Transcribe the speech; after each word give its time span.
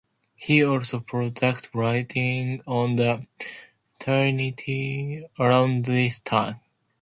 He 0.35 0.65
also 0.65 0.99
produced 0.99 1.69
writings 1.75 2.63
on 2.65 2.95
the 2.95 3.23
Trinity 3.99 5.27
around 5.37 5.85
this 5.85 6.19
time. 6.19 6.59